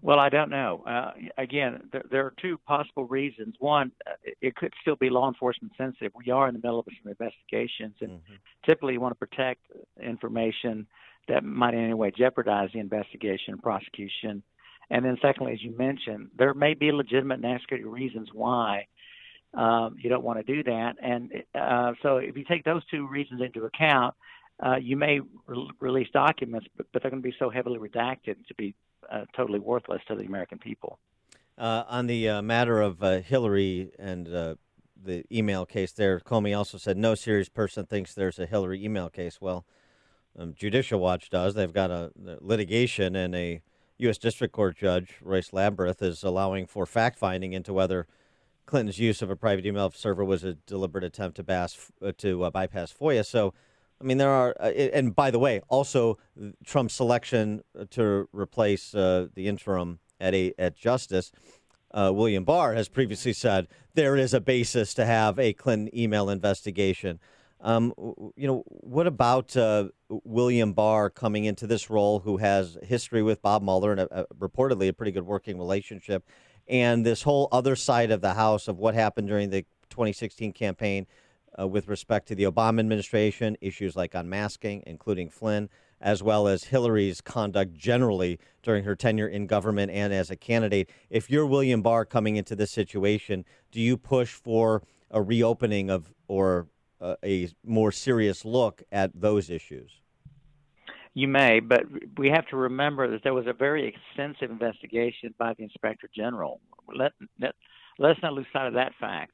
Well, 0.00 0.20
I 0.20 0.28
don't 0.28 0.50
know. 0.50 0.84
Uh, 0.86 1.12
again, 1.38 1.88
there, 1.92 2.04
there, 2.10 2.26
are 2.26 2.34
two 2.40 2.58
possible 2.66 3.04
reasons. 3.06 3.56
One, 3.58 3.90
uh, 4.06 4.12
it 4.40 4.54
could 4.54 4.72
still 4.80 4.96
be 4.96 5.10
law 5.10 5.28
enforcement 5.28 5.72
sensitive. 5.76 6.12
We 6.14 6.30
are 6.30 6.46
in 6.46 6.54
the 6.54 6.60
middle 6.60 6.78
of 6.78 6.86
some 7.02 7.10
investigations, 7.10 7.96
and 8.00 8.10
mm-hmm. 8.10 8.34
typically 8.64 8.92
you 8.92 9.00
want 9.00 9.18
to 9.18 9.26
protect 9.26 9.60
information 10.00 10.86
that 11.28 11.44
might 11.44 11.74
in 11.74 11.84
any 11.84 11.94
way 11.94 12.12
jeopardize 12.16 12.70
the 12.72 12.78
investigation 12.78 13.54
and 13.54 13.62
prosecution. 13.62 14.42
And 14.90 15.04
then, 15.04 15.18
secondly, 15.20 15.52
as 15.52 15.62
you 15.62 15.76
mentioned, 15.76 16.28
there 16.38 16.54
may 16.54 16.74
be 16.74 16.92
legitimate 16.92 17.40
national 17.40 17.60
security 17.62 17.84
reasons 17.84 18.28
why 18.32 18.86
um, 19.54 19.96
you 20.00 20.08
don't 20.08 20.24
want 20.24 20.38
to 20.38 20.54
do 20.54 20.62
that. 20.62 20.94
And 21.02 21.32
uh, 21.54 21.92
so, 22.02 22.18
if 22.18 22.36
you 22.36 22.44
take 22.44 22.64
those 22.64 22.84
two 22.86 23.06
reasons 23.06 23.42
into 23.42 23.64
account, 23.64 24.14
uh, 24.64 24.76
you 24.76 24.96
may 24.96 25.20
re- 25.46 25.70
release 25.80 26.08
documents, 26.12 26.66
but, 26.76 26.86
but 26.92 27.02
they're 27.02 27.10
going 27.10 27.22
to 27.22 27.28
be 27.28 27.34
so 27.38 27.50
heavily 27.50 27.78
redacted 27.78 28.36
to 28.46 28.54
be 28.56 28.74
uh, 29.10 29.24
totally 29.36 29.58
worthless 29.58 30.02
to 30.08 30.14
the 30.14 30.24
American 30.24 30.58
people. 30.58 30.98
Uh, 31.56 31.84
on 31.88 32.06
the 32.06 32.28
uh, 32.28 32.42
matter 32.42 32.80
of 32.80 33.02
uh, 33.02 33.20
Hillary 33.20 33.90
and 33.98 34.32
uh, 34.32 34.54
the 35.02 35.24
email 35.36 35.66
case 35.66 35.92
there, 35.92 36.20
Comey 36.20 36.56
also 36.56 36.78
said 36.78 36.96
no 36.96 37.14
serious 37.14 37.48
person 37.48 37.84
thinks 37.84 38.14
there's 38.14 38.38
a 38.38 38.46
Hillary 38.46 38.84
email 38.84 39.08
case. 39.08 39.40
Well, 39.40 39.66
um, 40.38 40.54
Judicial 40.56 41.00
Watch 41.00 41.30
does. 41.30 41.54
They've 41.54 41.72
got 41.72 41.90
a, 41.90 42.12
a 42.26 42.36
litigation, 42.40 43.16
and 43.16 43.34
a 43.34 43.60
U.S. 43.98 44.18
District 44.18 44.52
Court 44.52 44.76
judge, 44.76 45.16
Royce 45.20 45.50
Lamberth, 45.50 46.00
is 46.00 46.22
allowing 46.22 46.66
for 46.66 46.86
fact 46.86 47.18
finding 47.18 47.52
into 47.52 47.72
whether 47.72 48.06
Clinton's 48.64 49.00
use 49.00 49.20
of 49.20 49.30
a 49.30 49.36
private 49.36 49.66
email 49.66 49.90
server 49.90 50.24
was 50.24 50.44
a 50.44 50.54
deliberate 50.54 51.02
attempt 51.02 51.36
to, 51.36 51.42
bass, 51.42 51.90
uh, 52.00 52.12
to 52.18 52.48
bypass 52.52 52.92
FOIA. 52.92 53.26
So, 53.26 53.52
I 54.00 54.04
mean, 54.04 54.18
there 54.18 54.30
are, 54.30 54.54
uh, 54.60 54.68
and 54.68 55.14
by 55.14 55.30
the 55.30 55.38
way, 55.38 55.60
also 55.68 56.18
Trump's 56.64 56.94
selection 56.94 57.62
to 57.90 58.28
replace 58.32 58.94
uh, 58.94 59.26
the 59.34 59.48
interim 59.48 59.98
at 60.20 60.34
a 60.34 60.54
at 60.58 60.76
Justice. 60.76 61.32
Uh, 61.90 62.12
William 62.14 62.44
Barr 62.44 62.74
has 62.74 62.88
previously 62.88 63.32
said 63.32 63.66
there 63.94 64.16
is 64.16 64.34
a 64.34 64.40
basis 64.40 64.94
to 64.94 65.06
have 65.06 65.38
a 65.38 65.52
Clinton 65.52 65.88
email 65.98 66.28
investigation. 66.28 67.18
Um, 67.60 67.92
you 68.36 68.46
know, 68.46 68.62
what 68.66 69.08
about 69.08 69.56
uh, 69.56 69.88
William 70.08 70.74
Barr 70.74 71.10
coming 71.10 71.44
into 71.44 71.66
this 71.66 71.90
role, 71.90 72.20
who 72.20 72.36
has 72.36 72.78
history 72.82 73.22
with 73.22 73.42
Bob 73.42 73.62
Mueller 73.62 73.92
and 73.92 74.00
a, 74.02 74.20
a, 74.20 74.26
reportedly 74.34 74.88
a 74.88 74.92
pretty 74.92 75.10
good 75.10 75.26
working 75.26 75.58
relationship, 75.58 76.24
and 76.68 77.04
this 77.04 77.22
whole 77.22 77.48
other 77.50 77.74
side 77.74 78.12
of 78.12 78.20
the 78.20 78.34
house 78.34 78.68
of 78.68 78.78
what 78.78 78.94
happened 78.94 79.26
during 79.26 79.50
the 79.50 79.62
2016 79.90 80.52
campaign 80.52 81.06
uh, 81.58 81.66
with 81.66 81.88
respect 81.88 82.28
to 82.28 82.34
the 82.34 82.44
Obama 82.44 82.80
administration, 82.80 83.56
issues 83.60 83.96
like 83.96 84.14
unmasking, 84.14 84.82
including 84.86 85.28
Flynn, 85.28 85.68
as 86.00 86.22
well 86.22 86.46
as 86.46 86.64
Hillary's 86.64 87.20
conduct 87.20 87.74
generally 87.74 88.38
during 88.62 88.84
her 88.84 88.94
tenure 88.94 89.26
in 89.26 89.46
government 89.46 89.90
and 89.90 90.12
as 90.12 90.30
a 90.30 90.36
candidate. 90.36 90.90
If 91.10 91.30
you're 91.30 91.46
William 91.46 91.82
Barr 91.82 92.04
coming 92.04 92.36
into 92.36 92.54
this 92.54 92.70
situation, 92.70 93.44
do 93.72 93.80
you 93.80 93.96
push 93.96 94.32
for 94.32 94.82
a 95.10 95.20
reopening 95.20 95.90
of 95.90 96.12
or 96.28 96.68
uh, 97.00 97.16
a 97.24 97.48
more 97.64 97.90
serious 97.92 98.44
look 98.44 98.82
at 98.92 99.10
those 99.14 99.50
issues? 99.50 99.90
You 101.14 101.26
may, 101.26 101.58
but 101.58 101.82
we 102.16 102.28
have 102.28 102.46
to 102.48 102.56
remember 102.56 103.10
that 103.10 103.24
there 103.24 103.34
was 103.34 103.46
a 103.48 103.52
very 103.52 103.88
extensive 103.88 104.50
investigation 104.50 105.34
by 105.36 105.54
the 105.54 105.64
inspector 105.64 106.08
general. 106.14 106.60
Let, 106.94 107.12
let 107.40 107.54
let's 107.98 108.20
not 108.22 108.34
lose 108.34 108.46
sight 108.52 108.68
of 108.68 108.74
that 108.74 108.92
fact. 109.00 109.32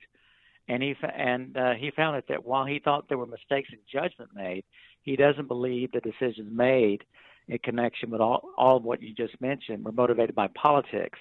And 0.68 0.82
he 0.82 0.94
and 1.16 1.56
uh, 1.56 1.74
he 1.74 1.90
found 1.90 2.16
that, 2.16 2.28
that 2.28 2.44
while 2.44 2.64
he 2.64 2.78
thought 2.78 3.08
there 3.08 3.18
were 3.18 3.26
mistakes 3.26 3.68
in 3.72 3.78
judgment 3.92 4.30
made, 4.34 4.64
he 5.02 5.14
doesn't 5.16 5.48
believe 5.48 5.92
the 5.92 6.00
decisions 6.00 6.48
made 6.50 7.04
in 7.48 7.58
connection 7.58 8.10
with 8.10 8.20
all 8.20 8.48
all 8.56 8.78
of 8.78 8.84
what 8.84 9.02
you 9.02 9.14
just 9.14 9.38
mentioned 9.40 9.84
were 9.84 9.92
motivated 9.92 10.34
by 10.34 10.48
politics. 10.48 11.18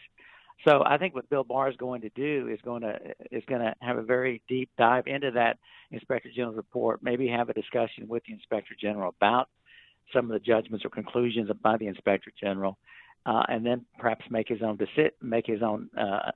So 0.66 0.82
I 0.86 0.98
think 0.98 1.14
what 1.14 1.30
Bill 1.30 1.44
Barr 1.44 1.70
is 1.70 1.76
going 1.76 2.02
to 2.02 2.10
do 2.10 2.48
is 2.48 2.60
going 2.64 2.84
to 2.84 2.98
is 3.32 3.44
going 3.48 3.62
to 3.62 3.74
have 3.82 3.98
a 3.98 4.04
very 4.04 4.42
deep 4.48 4.70
dive 4.78 5.08
into 5.08 5.32
that 5.32 5.58
Inspector 5.92 6.30
General's 6.34 6.58
report. 6.58 7.04
Maybe 7.04 7.28
have 7.28 7.50
a 7.50 7.54
discussion 7.54 8.08
with 8.08 8.24
the 8.26 8.34
Inspector 8.34 8.74
General 8.80 9.14
about 9.20 9.50
some 10.14 10.26
of 10.26 10.32
the 10.32 10.40
judgments 10.40 10.86
or 10.86 10.90
conclusions 10.90 11.50
by 11.62 11.78
the 11.78 11.88
Inspector 11.88 12.32
General, 12.40 12.78
uh, 13.26 13.44
and 13.50 13.66
then 13.66 13.86
perhaps 14.00 14.26
make 14.30 14.48
his 14.48 14.62
own 14.62 14.78
deci- 14.78 15.12
make 15.22 15.46
his 15.46 15.62
own 15.62 15.90
uh, 15.98 16.32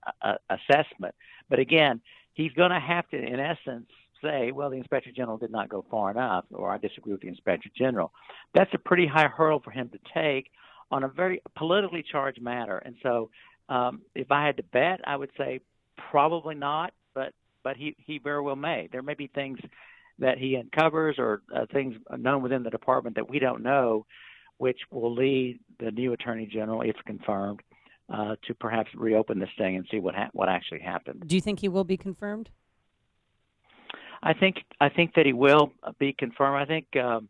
assessment. 0.50 1.16
But 1.50 1.60
again, 1.60 2.02
he's 2.38 2.54
going 2.54 2.70
to 2.70 2.80
have 2.80 3.10
to, 3.10 3.18
in 3.18 3.40
essence, 3.40 3.88
say, 4.22 4.52
well, 4.52 4.70
the 4.70 4.78
Inspector 4.78 5.12
General 5.16 5.38
did 5.38 5.52
not 5.52 5.70
go 5.70 5.84
far 5.90 6.12
enough, 6.12 6.46
or 6.54 6.72
I 6.72 6.78
disagree 6.78 7.12
with 7.12 7.22
the 7.22 7.28
Inspector 7.28 7.68
General. 7.76 8.12
That's 8.54 8.74
a 8.74 8.78
pretty 8.78 9.08
high 9.08 9.28
hurdle 9.28 9.60
for 9.64 9.72
him 9.72 9.90
to 9.90 10.00
take 10.14 10.52
on 10.92 11.04
a 11.04 11.08
very 11.08 11.42
politically 11.56 12.04
charged 12.10 12.42
matter, 12.42 12.78
and 12.78 12.96
so 13.04 13.30
um, 13.68 14.02
if 14.16 14.32
I 14.32 14.46
had 14.46 14.58
to 14.58 14.64
bet, 14.64 15.02
I 15.06 15.18
would 15.18 15.32
say 15.38 15.60
probably 16.12 16.56
not, 16.56 16.94
but 17.14 17.34
but 17.64 17.76
he 17.76 17.96
he 17.98 18.20
very 18.20 18.42
well 18.42 18.56
may. 18.56 18.88
There 18.92 19.02
may 19.02 19.16
be 19.16 19.28
things 19.28 19.60
that 20.20 20.38
he 20.38 20.56
uncovers 20.56 21.16
or 21.20 21.42
uh, 21.54 21.66
things 21.74 21.96
known 22.18 22.42
within 22.42 22.64
the 22.64 22.70
department 22.70 23.18
that 23.18 23.30
we 23.30 23.40
don't 23.40 23.62
know, 23.62 24.06
which 24.58 24.80
will 24.90 25.14
lead 25.14 25.60
the 25.80 25.92
new 25.92 26.14
attorney 26.14 26.46
general, 26.46 26.82
if 26.82 26.96
confirmed, 27.06 27.62
uh, 28.10 28.36
to 28.48 28.54
perhaps 28.56 28.90
reopen 28.96 29.40
this 29.40 29.50
thing 29.58 29.76
and 29.76 29.86
see 29.92 30.00
what 30.00 30.16
ha- 30.16 30.30
what 30.34 30.50
actually 30.50 30.82
happened. 30.82 31.24
Do 31.26 31.36
you 31.36 31.42
think 31.42 31.60
he 31.60 31.68
will 31.68 31.84
be 31.84 31.98
confirmed? 31.98 32.50
I 34.24 34.34
think 34.34 34.58
I 34.80 34.90
think 34.90 35.14
that 35.16 35.26
he 35.26 35.34
will 35.34 35.72
be 36.00 36.14
confirmed. 36.14 36.62
I 36.62 36.66
think. 36.66 36.88
Um, 36.96 37.30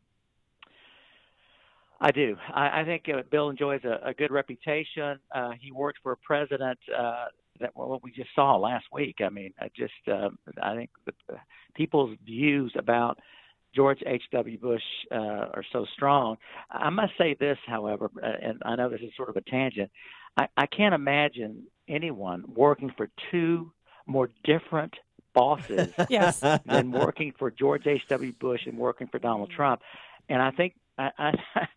I 2.00 2.12
do. 2.12 2.36
I, 2.54 2.82
I 2.82 2.84
think 2.86 3.06
uh, 3.10 3.24
Bill 3.32 3.50
enjoys 3.50 3.82
a, 3.84 4.10
a 4.10 4.14
good 4.14 4.30
reputation. 4.30 5.18
Uh, 5.34 5.52
he 5.60 5.72
worked 5.72 5.98
for 6.04 6.12
a 6.12 6.18
president 6.18 6.78
uh, 6.96 7.26
that 7.60 7.72
well, 7.76 7.90
what 7.90 8.04
we 8.04 8.12
just 8.12 8.30
saw 8.36 8.56
last 8.56 8.86
week. 8.92 9.16
I 9.26 9.30
mean, 9.30 9.54
I 9.60 9.70
just 9.76 9.94
uh, 10.08 10.30
I 10.62 10.76
think 10.76 10.92
the, 11.06 11.14
uh, 11.34 11.38
people's 11.76 12.16
views 12.24 12.72
about 12.78 13.18
George 13.76 14.00
H.W. 14.06 14.58
Bush 14.60 14.82
uh, 15.12 15.16
are 15.54 15.66
so 15.72 15.86
strong. 15.94 16.38
I 16.72 16.90
must 16.90 17.14
say 17.18 17.36
this, 17.40 17.58
however, 17.68 18.10
uh, 18.22 18.28
and 18.42 18.62
I 18.66 18.76
know 18.76 18.90
this 18.90 19.02
is 19.02 19.12
sort 19.16 19.30
of 19.30 19.36
a 19.36 19.42
tangent. 19.42 19.92
I, 20.38 20.48
I 20.56 20.66
can't 20.68 20.94
imagine 20.94 21.64
anyone 21.88 22.46
working 22.48 22.92
for 22.96 23.10
two 23.32 23.72
more 24.06 24.30
different 24.44 24.94
bosses 25.34 25.90
yes. 26.10 26.40
than 26.40 26.92
working 26.92 27.34
for 27.38 27.52
George 27.52 27.88
H.W. 27.88 28.34
Bush 28.34 28.62
and 28.66 28.78
working 28.78 29.08
for 29.08 29.20
Donald 29.20 29.50
Trump. 29.50 29.82
And 30.30 30.42
I 30.42 30.52
think 30.52 30.76
I, 30.98 31.12
I, 31.18 31.68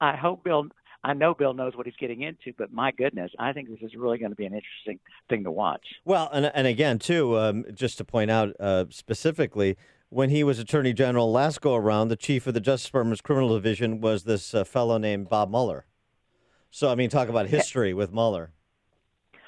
I 0.00 0.16
hope 0.16 0.44
Bill 0.44 0.68
I 1.02 1.14
know 1.14 1.34
Bill 1.34 1.54
knows 1.54 1.74
what 1.76 1.86
he's 1.86 1.96
getting 1.96 2.22
into, 2.22 2.52
but 2.58 2.72
my 2.72 2.90
goodness, 2.90 3.30
I 3.38 3.52
think 3.52 3.70
this 3.70 3.78
is 3.80 3.94
really 3.94 4.18
going 4.18 4.32
to 4.32 4.36
be 4.36 4.44
an 4.44 4.52
interesting 4.52 5.00
thing 5.28 5.44
to 5.44 5.50
watch. 5.50 5.84
Well, 6.04 6.28
and, 6.30 6.50
and 6.54 6.66
again, 6.66 6.98
too, 6.98 7.38
um, 7.38 7.64
just 7.72 7.96
to 7.98 8.04
point 8.04 8.30
out 8.30 8.54
uh, 8.60 8.84
specifically, 8.90 9.78
when 10.10 10.28
he 10.28 10.44
was 10.44 10.58
Attorney 10.58 10.92
General 10.92 11.32
last 11.32 11.62
go 11.62 11.74
around, 11.74 12.08
the 12.08 12.16
chief 12.16 12.46
of 12.46 12.52
the 12.52 12.60
Justice 12.60 12.88
Department's 12.88 13.22
criminal 13.22 13.54
division 13.54 14.00
was 14.00 14.24
this 14.24 14.54
uh, 14.54 14.64
fellow 14.64 14.98
named 14.98 15.28
Bob 15.30 15.50
Mueller. 15.50 15.86
So, 16.70 16.90
I 16.90 16.94
mean, 16.94 17.10
talk 17.10 17.28
about 17.28 17.48
history 17.48 17.94
with 17.94 18.12
Mueller. 18.12 18.52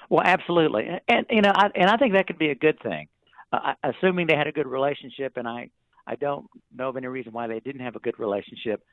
Well, 0.09 0.23
absolutely, 0.25 0.89
and, 1.09 1.27
you 1.31 1.41
know, 1.41 1.53
I, 1.55 1.71
and 1.75 1.89
I 1.89 1.97
think 1.97 2.13
that 2.13 2.27
could 2.27 2.39
be 2.39 2.51
a 2.51 2.55
good 2.55 2.79
thing, 2.83 3.09
uh, 3.53 3.75
assuming 3.83 4.27
they 4.27 4.37
had 4.37 4.47
a 4.47 4.53
good 4.53 4.67
relationship. 4.67 5.37
And 5.37 5.49
I, 5.49 5.71
I 6.07 6.17
don't 6.17 6.47
know 6.77 6.91
of 6.91 6.97
any 6.97 7.07
reason 7.07 7.33
why 7.33 7.47
they 7.47 7.61
didn't 7.61 7.81
have 7.81 7.97
a 7.97 8.01
good 8.01 8.19
relationship, 8.19 8.85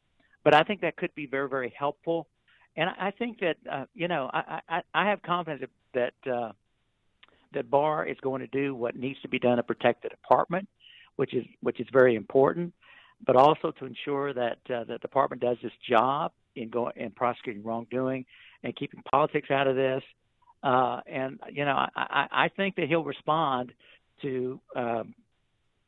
but 0.44 0.54
I 0.54 0.64
think 0.64 0.82
that 0.82 0.96
could 0.96 1.14
be 1.16 1.26
very, 1.26 1.50
very 1.50 1.74
helpful. 1.78 2.28
And 2.78 2.90
I, 2.90 3.08
I 3.08 3.12
think 3.12 3.40
that 3.40 3.58
uh, 3.70 3.86
you 3.94 4.08
know, 4.08 4.30
I, 4.32 4.62
I, 4.70 4.82
I 4.94 5.10
have 5.10 5.22
confidence 5.22 5.70
that 5.94 6.14
uh, 6.32 6.52
that 7.52 7.70
Barr 7.70 8.06
is 8.06 8.18
going 8.22 8.42
to 8.42 8.48
do 8.48 8.76
what 8.76 8.96
needs 8.96 9.20
to 9.22 9.28
be 9.28 9.40
done 9.40 9.58
to 9.58 9.64
protect 9.64 10.04
the 10.04 10.10
department, 10.10 10.70
which 11.18 11.34
is 11.34 11.46
which 11.62 11.80
is 11.82 11.88
very 11.92 12.16
important, 12.16 12.74
but 13.26 13.36
also 13.36 13.72
to 13.72 13.86
ensure 13.86 14.34
that 14.34 14.60
uh, 14.74 14.84
the 14.86 15.00
department 15.00 15.42
does 15.42 15.58
its 15.64 15.76
job 15.90 16.32
in 16.62 16.70
going 16.70 16.94
and 16.98 17.16
prosecuting 17.16 17.64
wrongdoing 17.64 18.26
and 18.64 18.76
keeping 18.76 19.02
politics 19.12 19.50
out 19.52 19.68
of 19.68 19.76
this 19.76 20.04
uh, 20.64 21.00
and 21.08 21.40
you 21.52 21.66
know, 21.66 21.86
I, 21.96 22.28
I 22.32 22.50
think 22.56 22.76
that 22.76 22.88
he'll 22.88 23.04
respond 23.04 23.72
to 24.22 24.60
um, 24.76 25.14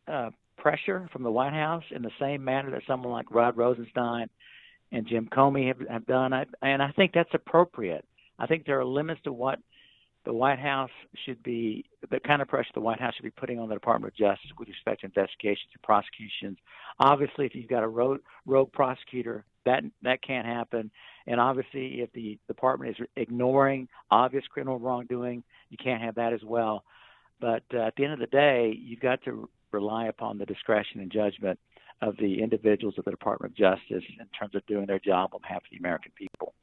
uh, 0.08 0.30
pressure 0.58 1.10
from 1.12 1.24
the 1.24 1.32
White 1.32 1.54
House 1.54 1.84
in 1.92 2.02
the 2.02 2.12
same 2.20 2.44
manner 2.44 2.72
that 2.72 2.84
someone 2.88 3.12
like 3.12 3.32
Rod 3.32 3.58
Rosenstein 3.58 4.30
and 4.92 5.08
Jim 5.08 5.28
Comey 5.32 5.68
have, 5.68 5.88
have 5.90 6.06
done. 6.06 6.32
I, 6.34 6.46
and 6.62 6.82
I 6.82 6.92
think 6.92 7.12
that's 7.14 7.34
appropriate. 7.34 8.06
I 8.40 8.48
think 8.48 8.66
there 8.66 8.80
are 8.80 8.86
limits 8.86 9.22
to 9.24 9.34
what 9.34 9.60
the 10.26 10.34
White 10.34 10.60
House 10.60 10.92
should 11.26 11.42
be, 11.42 11.86
the 12.10 12.20
kind 12.20 12.42
of 12.42 12.48
pressure 12.48 12.70
the 12.74 12.82
White 12.82 13.00
House 13.00 13.14
should 13.16 13.24
be 13.24 13.32
putting 13.32 13.60
on 13.60 13.70
the 13.70 13.76
Department 13.76 14.14
of 14.14 14.18
Justice 14.18 14.52
with 14.58 14.68
respect 14.68 15.02
to 15.02 15.08
investigations 15.08 15.70
and 15.74 15.82
prosecutions. 15.82 16.58
Obviously, 17.00 17.46
if 17.46 17.56
you've 17.56 17.70
got 17.70 17.84
a 17.84 17.88
rogue, 17.88 18.20
rogue 18.46 18.72
prosecutor, 18.72 19.44
that 19.66 19.84
that 20.04 20.22
can't 20.24 20.46
happen. 20.46 20.92
And 21.28 21.40
obviously, 21.40 22.02
if 22.02 22.12
the 22.14 22.38
department 22.48 22.98
is 22.98 23.08
ignoring 23.16 23.88
obvious 24.10 24.44
criminal 24.48 24.80
wrongdoing, 24.80 25.44
you 25.70 25.78
can't 25.78 26.02
have 26.02 26.16
that 26.16 26.34
as 26.34 26.44
well. 26.44 26.84
But 27.40 27.64
uh, 27.74 27.80
at 27.88 27.96
the 27.96 28.04
end 28.04 28.14
of 28.14 28.20
the 28.20 28.28
day, 28.28 28.78
you've 28.80 29.00
got 29.00 29.24
to 29.24 29.50
rely 29.72 30.08
upon 30.08 30.38
the 30.38 30.46
discretion 30.46 31.00
and 31.00 31.12
judgment 31.12 31.60
of 32.02 32.18
the 32.18 32.42
individuals 32.42 32.96
of 32.98 33.06
the 33.06 33.12
Department 33.12 33.54
of 33.54 33.58
Justice 33.58 34.04
in 34.20 34.26
terms 34.38 34.56
of 34.56 34.66
doing 34.66 34.86
their 34.86 35.00
job 35.00 35.32
on 35.34 35.42
behalf 35.42 35.58
of 35.64 35.70
the 35.72 35.78
American 35.78 36.12
people. 36.16 36.54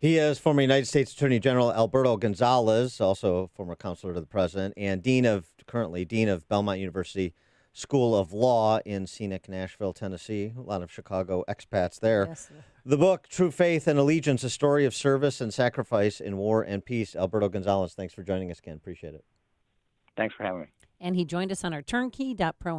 He 0.00 0.16
is 0.16 0.38
former 0.38 0.60
United 0.60 0.86
States 0.86 1.12
Attorney 1.12 1.40
General 1.40 1.72
Alberto 1.72 2.16
Gonzales, 2.16 3.00
also 3.00 3.50
former 3.56 3.74
counselor 3.74 4.14
to 4.14 4.20
the 4.20 4.26
president, 4.26 4.74
and 4.76 5.02
dean 5.02 5.24
of 5.24 5.48
currently 5.66 6.04
dean 6.04 6.28
of 6.28 6.48
Belmont 6.48 6.78
University 6.78 7.34
School 7.72 8.14
of 8.16 8.32
Law 8.32 8.78
in 8.86 9.08
scenic 9.08 9.48
Nashville, 9.48 9.92
Tennessee. 9.92 10.52
A 10.56 10.60
lot 10.60 10.82
of 10.82 10.92
Chicago 10.92 11.42
expats 11.48 11.98
there. 11.98 12.26
Yes. 12.28 12.48
The 12.84 12.96
book, 12.96 13.26
True 13.28 13.50
Faith 13.50 13.88
and 13.88 13.98
Allegiance, 13.98 14.44
a 14.44 14.50
story 14.50 14.84
of 14.84 14.94
service 14.94 15.40
and 15.40 15.52
sacrifice 15.52 16.20
in 16.20 16.36
war 16.36 16.62
and 16.62 16.84
peace. 16.84 17.16
Alberto 17.16 17.48
Gonzales, 17.48 17.94
thanks 17.94 18.14
for 18.14 18.22
joining 18.22 18.52
us 18.52 18.60
again. 18.60 18.76
Appreciate 18.76 19.14
it. 19.14 19.24
Thanks 20.16 20.34
for 20.36 20.44
having 20.44 20.60
me. 20.60 20.66
And 21.00 21.16
he 21.16 21.24
joined 21.24 21.52
us 21.52 21.64
on 21.64 21.74
our 21.74 21.82
turnkey.pro 21.82 22.52